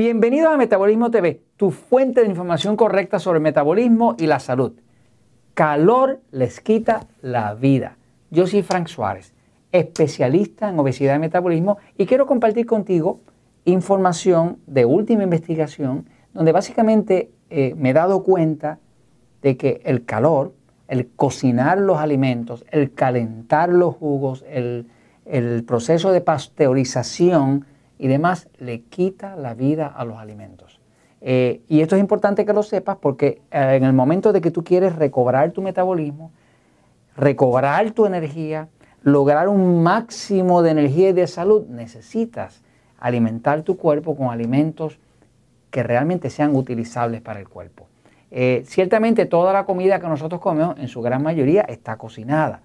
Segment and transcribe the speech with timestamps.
[0.00, 4.72] Bienvenidos a Metabolismo TV, tu fuente de información correcta sobre el metabolismo y la salud.
[5.52, 7.98] Calor les quita la vida.
[8.30, 9.34] Yo soy Frank Suárez,
[9.72, 13.20] especialista en obesidad y metabolismo, y quiero compartir contigo
[13.66, 18.78] información de última investigación, donde básicamente eh, me he dado cuenta
[19.42, 20.54] de que el calor,
[20.88, 24.86] el cocinar los alimentos, el calentar los jugos, el,
[25.26, 27.66] el proceso de pasteurización,
[28.00, 30.80] y demás, le quita la vida a los alimentos.
[31.20, 34.50] Eh, y esto es importante que lo sepas porque eh, en el momento de que
[34.50, 36.32] tú quieres recobrar tu metabolismo,
[37.14, 38.68] recobrar tu energía,
[39.02, 42.62] lograr un máximo de energía y de salud, necesitas
[42.98, 44.98] alimentar tu cuerpo con alimentos
[45.70, 47.86] que realmente sean utilizables para el cuerpo.
[48.30, 52.62] Eh, ciertamente toda la comida que nosotros comemos en su gran mayoría está cocinada,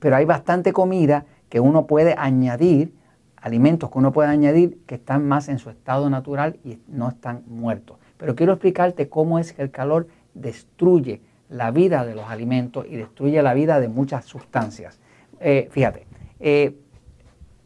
[0.00, 2.94] pero hay bastante comida que uno puede añadir
[3.36, 7.42] alimentos que uno puede añadir que están más en su estado natural y no están
[7.46, 7.98] muertos.
[8.16, 12.96] Pero quiero explicarte cómo es que el calor destruye la vida de los alimentos y
[12.96, 14.98] destruye la vida de muchas sustancias.
[15.40, 16.06] Eh, fíjate,
[16.40, 16.76] eh,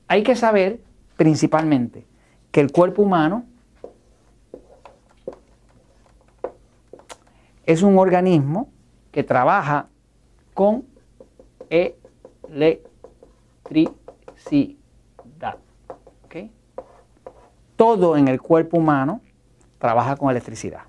[0.08, 0.80] hay que saber
[1.16, 2.04] principalmente
[2.50, 3.44] que el cuerpo humano
[7.64, 8.70] es un organismo
[9.12, 9.86] que trabaja
[10.52, 10.84] con
[11.70, 12.80] electricidad
[17.76, 19.22] todo en el cuerpo humano
[19.78, 20.82] trabaja con electricidad.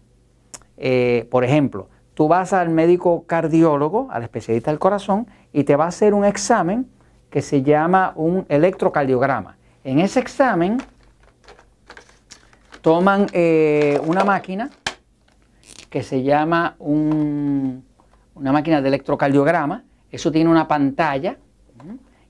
[0.75, 5.85] Eh, por ejemplo, tú vas al médico cardiólogo, al especialista del corazón, y te va
[5.85, 6.89] a hacer un examen
[7.29, 9.55] que se llama un electrocardiograma.
[9.85, 10.79] En ese examen
[12.81, 14.69] toman eh, una máquina
[15.89, 19.85] que se llama una máquina de electrocardiograma.
[20.11, 21.37] Eso tiene una pantalla.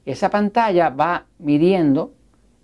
[0.06, 2.14] Esa pantalla va midiendo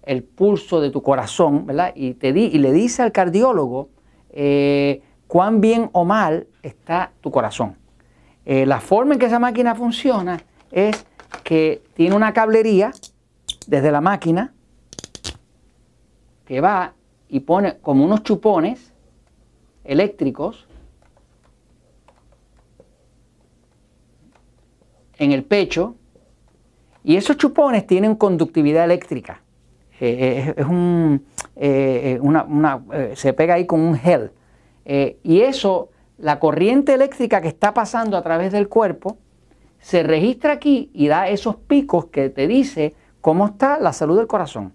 [0.08, 1.92] el pulso de tu corazón, ¿verdad?
[1.94, 3.90] Y, te y le dice al cardiólogo
[4.30, 7.76] eh, cuán bien o mal está tu corazón.
[8.46, 10.40] Eh, la forma en que esa máquina funciona
[10.72, 11.06] es
[11.44, 12.92] que tiene una cablería
[13.68, 14.54] desde la máquina
[16.46, 16.94] que va
[17.28, 18.94] y pone como unos chupones
[19.84, 20.66] eléctricos
[25.18, 25.96] en el pecho
[27.04, 29.42] y esos chupones tienen conductividad eléctrica.
[30.00, 31.26] Eh, es un,
[31.56, 34.32] eh, una, eh, se pega ahí con un gel.
[34.86, 39.18] y eso, la corriente eléctrica que está pasando a través del cuerpo,
[39.80, 44.28] se registra aquí y da esos picos que te dice cómo está la salud del
[44.28, 44.72] corazón.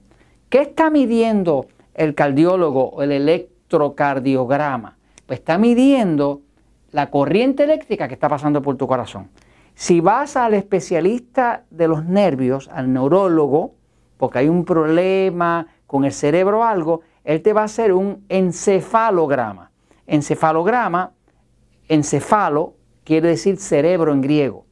[0.50, 4.98] ¿Qué está midiendo el cardiólogo o el electrocardiograma?
[5.24, 6.42] Pues está midiendo
[6.90, 9.30] la corriente eléctrica que está pasando por tu corazón.
[9.74, 13.74] Si vas al especialista de los nervios, al neurólogo,
[14.22, 18.24] porque hay un problema con el cerebro o algo, él te va a hacer un
[18.28, 19.72] encefalograma.
[20.06, 21.10] Encefalograma,
[21.88, 24.64] encefalo quiere decir cerebro en griego.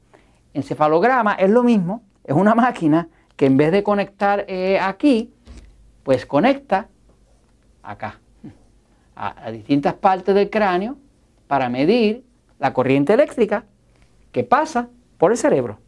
[0.55, 5.35] Encefalograma es lo mismo, es una máquina que en vez de conectar eh, aquí,
[6.05, 6.87] pues conecta
[7.83, 8.21] acá,
[9.17, 10.97] a distintas partes del cráneo
[11.49, 12.25] para medir
[12.61, 13.65] la corriente eléctrica
[14.31, 15.81] que pasa por el cerebro.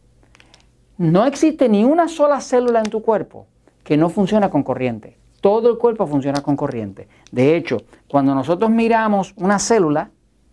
[0.97, 3.47] No existe ni una sola célula en tu cuerpo
[3.83, 5.17] que no funciona con corriente.
[5.41, 7.07] Todo el cuerpo funciona con corriente.
[7.31, 10.09] De hecho, cuando nosotros miramos una célula,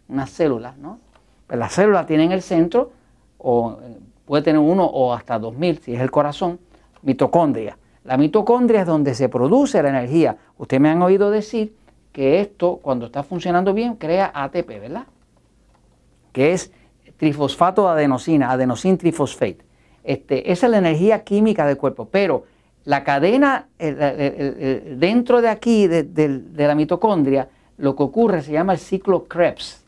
[0.08, 0.98] una célula, ¿no?
[1.46, 2.90] Pues la célula tiene en el centro,
[3.38, 6.58] o eh, puede tener uno o hasta dos mil, si es el corazón,
[7.02, 7.78] mitocondria.
[8.04, 10.36] La mitocondria es donde se produce la energía.
[10.58, 11.74] Ustedes me han oído decir
[12.12, 15.04] que esto, cuando está funcionando bien, crea ATP, ¿verdad?
[16.32, 16.72] Que es
[17.16, 19.58] trifosfato de adenosina, adenosine trifosfate.
[20.02, 22.08] Este, esa es la energía química del cuerpo.
[22.10, 22.44] Pero
[22.84, 29.24] la cadena dentro de aquí, de, la mitocondria, lo que ocurre se llama el ciclo
[29.24, 29.84] Krebs,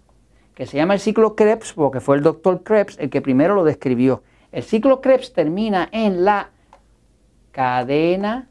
[0.54, 3.64] que se llama el ciclo Krebs porque fue el doctor Krebs el que primero lo
[3.64, 4.22] describió.
[4.50, 6.50] El ciclo Krebs termina en la
[7.52, 8.48] cadena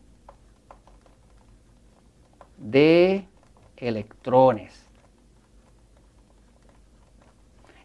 [2.57, 3.25] de
[3.77, 4.85] electrones.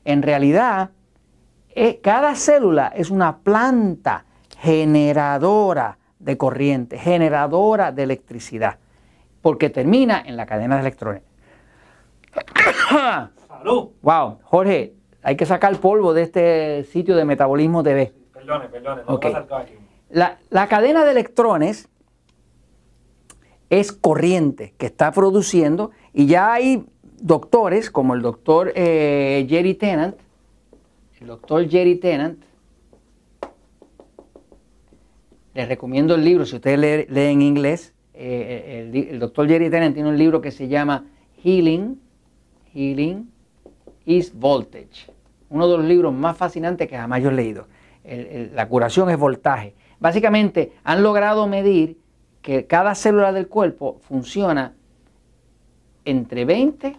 [0.05, 0.91] En realidad,
[1.75, 4.25] eh, cada célula es una planta
[4.61, 8.79] generadora de corriente, generadora de electricidad,
[9.43, 11.23] porque termina en la cadena de electrones.
[13.47, 13.91] ¡Salud!
[14.03, 18.13] Wow, Jorge, hay que sacar el polvo de este sitio de Metabolismo TV.
[18.35, 19.35] Perdone, perdone, no okay.
[19.35, 19.75] aquí.
[20.11, 21.89] La, la cadena de electrones
[23.71, 26.87] es corriente que está produciendo y ya hay
[27.21, 30.17] doctores como el doctor eh, Jerry Tennant,
[31.21, 32.43] el doctor Jerry Tennant,
[35.57, 40.11] les recomiendo el libro, si ustedes leen, en inglés, eh, el, doctor Jerry Tennant tiene
[40.11, 41.07] un libro que se llama
[41.43, 41.99] Healing,
[42.75, 43.31] Healing
[44.05, 45.11] is Voltage.
[45.49, 47.69] Uno de los libros más fascinantes que jamás yo he leído.
[48.05, 49.75] la curación es voltaje.
[49.99, 51.99] Básicamente han logrado medir
[52.43, 54.75] que cada célula del cuerpo funciona
[56.05, 56.97] entre 20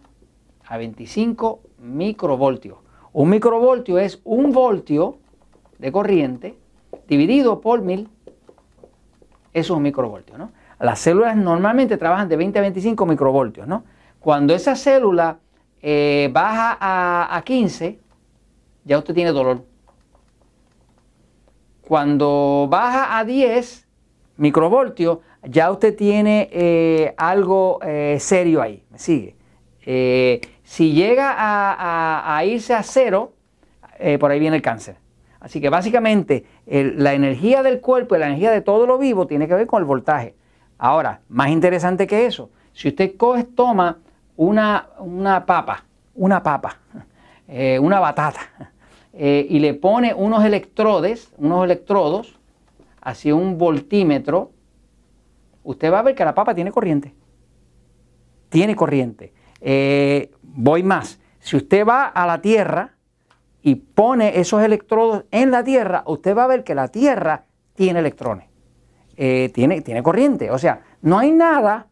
[0.65, 2.80] a 25 microvoltios.
[3.13, 5.19] Un microvoltio es un voltio
[5.77, 6.57] de corriente
[7.07, 8.10] dividido por mil.
[9.53, 10.51] Eso es un microvoltio, ¿no?
[10.79, 13.83] Las células normalmente trabajan de 20 a 25 microvoltios, ¿no?
[14.19, 15.39] Cuando esa célula
[15.81, 17.99] eh, baja a, 15,
[18.83, 19.63] ya usted tiene dolor.
[21.81, 23.88] Cuando baja a 10
[24.38, 28.83] microvoltios, ya usted tiene eh, algo eh, serio ahí.
[28.91, 29.35] ¿Me sigue?
[30.63, 33.31] si llega a, irse a cero,
[34.19, 34.97] por ahí viene el cáncer.
[35.39, 39.48] Así que básicamente la energía del cuerpo y la energía de todo lo vivo tiene
[39.48, 40.36] que ver con el voltaje.
[40.78, 44.00] Ahora, más interesante que eso, si usted coge, toma
[44.36, 45.84] una, una papa,
[46.16, 46.78] una papa,
[47.48, 48.39] eh, una batata,
[49.13, 52.39] eh, y le pone unos electrodes, unos electrodos,
[53.01, 54.51] hacia un voltímetro,
[55.63, 57.13] usted va a ver que la papa tiene corriente.
[58.50, 59.34] Tiene corriente.
[59.62, 61.19] Eh, voy más.
[61.39, 62.96] Si usted va a la Tierra
[63.67, 67.43] y pone esos electrodos en la Tierra, usted va a ver que la Tierra
[67.75, 68.47] tiene electrones.
[69.17, 70.51] tiene, tiene corriente.
[70.51, 71.87] O sea, no hay nada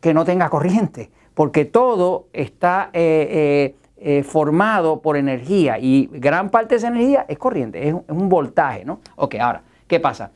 [0.00, 6.48] que no tenga corriente porque todo está eh, eh, eh, formado por energía y gran
[6.48, 9.00] parte de esa energía es corriente, es, un voltaje, ¿no?
[9.16, 10.30] Ok, ahora, ¿qué pasa?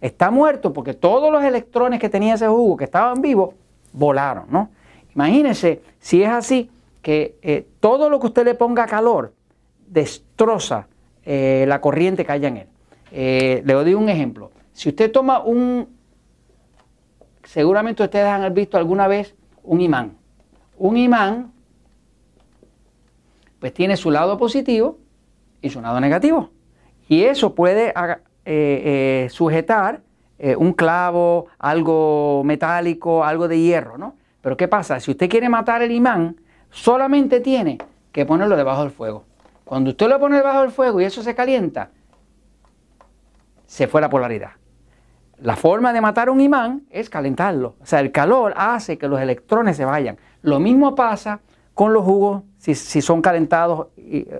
[0.00, 3.54] Está muerto porque todos los electrones que tenía ese jugo que estaban vivos
[3.92, 4.70] volaron, ¿no?
[5.14, 6.70] Imagínese si es así
[7.00, 9.32] que eh, todo lo que usted le ponga calor
[9.86, 10.88] destroza
[11.28, 12.66] eh, la corriente que haya en él.
[13.10, 14.52] Eh, le doy un ejemplo.
[14.72, 15.88] Si usted toma un,
[17.42, 20.16] seguramente ustedes han visto alguna vez un imán.
[20.78, 21.52] Un imán,
[23.58, 24.98] pues tiene su lado positivo
[25.60, 26.50] y su lado negativo.
[27.08, 28.14] Y eso puede eh,
[28.44, 30.02] eh, sujetar
[30.58, 34.16] un clavo, algo metálico, algo de hierro, ¿no?
[34.42, 35.00] Pero ¿qué pasa?
[35.00, 36.36] Si usted quiere matar el imán,
[36.70, 37.78] solamente tiene
[38.12, 39.24] que ponerlo debajo del fuego.
[39.66, 41.90] Cuando usted lo pone debajo del fuego y eso se calienta,
[43.66, 44.52] se fue la polaridad.
[45.38, 47.74] La forma de matar un imán es calentarlo.
[47.80, 50.18] O sea, el calor hace que los electrones se vayan.
[50.42, 51.40] Lo mismo pasa
[51.74, 53.88] con los jugos, si, son calentados,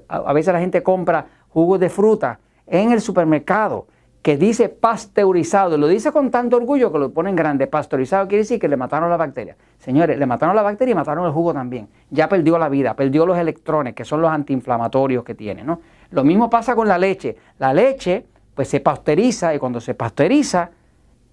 [0.07, 3.89] a, veces la gente compra jugos de fruta en el supermercado
[4.23, 8.61] que dice pasteurizado, lo dice con tanto orgullo que lo ponen grande, pasteurizado quiere decir
[8.61, 9.57] que le mataron la bacteria.
[9.79, 11.89] Señores, le mataron la bacteria y mataron el jugo también.
[12.11, 15.63] Ya perdió la vida, perdió los electrones, que son los antiinflamatorios que tiene.
[15.63, 15.81] ¿no?
[16.11, 17.37] Lo mismo pasa con la leche.
[17.59, 20.71] La leche, pues se pasteuriza y cuando se pasteuriza,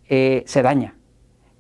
[0.08, 0.96] eh, se daña.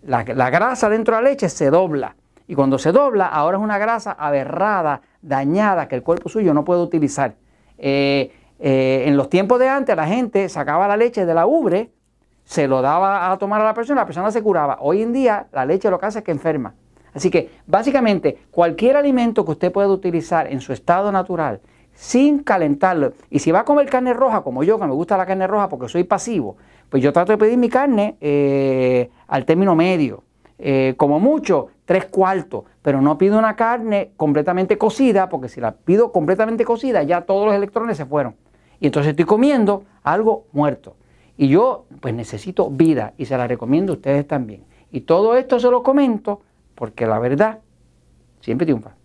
[0.04, 2.16] La, grasa dentro de la leche se dobla.
[2.48, 6.66] Y cuando se dobla, ahora es una grasa aberrada, dañada, que el cuerpo suyo no
[6.66, 7.36] puede utilizar.
[7.78, 11.92] Eh, eh, en los tiempos de antes, la gente sacaba la leche de la ubre,
[12.44, 14.78] se lo daba a tomar a la persona, la persona se curaba.
[14.82, 16.76] Hoy en día, la leche lo que hace es que enferma.
[17.14, 21.62] Así que, básicamente, cualquier alimento que usted pueda utilizar en su estado natural,
[21.94, 25.26] sin calentarlo, y si va a comer carne roja, como yo, que me gusta la
[25.26, 26.58] carne roja porque soy pasivo,
[26.90, 30.24] pues yo trato de pedir mi carne eh, al término medio.
[30.98, 36.12] como mucho, tres cuartos, pero no pido una carne completamente cocida, porque si la pido
[36.12, 38.36] completamente cocida, ya todos los electrones se fueron.
[38.80, 40.96] Y entonces estoy comiendo algo muerto.
[41.38, 44.64] Y yo pues necesito vida y se la recomiendo a ustedes también.
[44.92, 46.42] Y todo esto se lo comento
[46.76, 47.60] porque la verdad
[48.42, 48.96] siempre triunfa.